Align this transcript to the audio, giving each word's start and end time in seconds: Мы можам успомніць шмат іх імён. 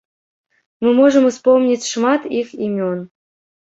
Мы 0.85 0.89
можам 1.01 1.29
успомніць 1.31 1.89
шмат 1.93 2.21
іх 2.43 2.47
імён. 2.73 3.09